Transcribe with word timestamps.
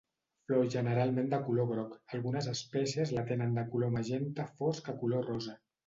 Flor 0.45 0.63
generalment 0.75 1.29
de 1.33 1.39
color 1.49 1.67
groc, 1.73 1.93
algunes 2.19 2.49
espècies 2.55 3.15
la 3.21 3.27
tenen 3.31 3.57
de 3.61 3.69
color 3.77 3.97
magenta 4.01 4.51
fosc 4.65 4.95
a 4.97 5.01
color 5.05 5.33
rosa. 5.35 5.61